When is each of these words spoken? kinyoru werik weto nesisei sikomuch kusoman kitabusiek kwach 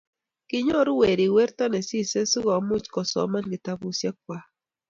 kinyoru 0.47 0.91
werik 1.01 1.31
weto 1.35 1.63
nesisei 1.73 2.29
sikomuch 2.31 2.85
kusoman 2.93 3.45
kitabusiek 3.51 4.15
kwach 4.23 4.47